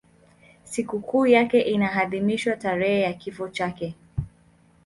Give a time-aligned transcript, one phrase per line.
[0.63, 3.95] Sikukuu yake inaadhimishwa tarehe ya kifo chake.